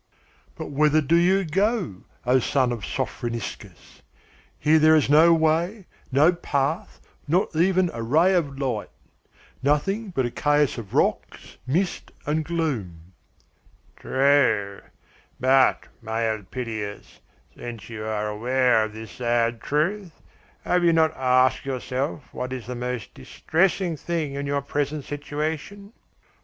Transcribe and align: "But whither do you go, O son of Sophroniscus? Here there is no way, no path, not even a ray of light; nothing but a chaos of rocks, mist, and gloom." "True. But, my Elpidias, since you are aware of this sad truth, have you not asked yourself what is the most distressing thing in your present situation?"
"But 0.55 0.71
whither 0.71 0.99
do 0.99 1.15
you 1.15 1.45
go, 1.45 2.05
O 2.25 2.39
son 2.39 2.71
of 2.71 2.83
Sophroniscus? 2.83 4.01
Here 4.57 4.79
there 4.79 4.95
is 4.95 5.11
no 5.11 5.31
way, 5.31 5.85
no 6.11 6.33
path, 6.33 6.99
not 7.27 7.55
even 7.55 7.91
a 7.93 8.01
ray 8.01 8.33
of 8.33 8.57
light; 8.57 8.89
nothing 9.61 10.09
but 10.09 10.25
a 10.25 10.31
chaos 10.31 10.79
of 10.79 10.95
rocks, 10.95 11.57
mist, 11.67 12.11
and 12.25 12.43
gloom." 12.43 13.13
"True. 13.95 14.81
But, 15.39 15.87
my 16.01 16.25
Elpidias, 16.27 17.19
since 17.55 17.87
you 17.87 18.03
are 18.03 18.27
aware 18.27 18.83
of 18.85 18.93
this 18.93 19.11
sad 19.11 19.61
truth, 19.61 20.13
have 20.63 20.83
you 20.83 20.93
not 20.93 21.15
asked 21.15 21.63
yourself 21.63 22.33
what 22.33 22.51
is 22.51 22.65
the 22.65 22.73
most 22.73 23.13
distressing 23.13 23.95
thing 23.97 24.33
in 24.33 24.47
your 24.47 24.63
present 24.63 25.05
situation?" 25.05 25.93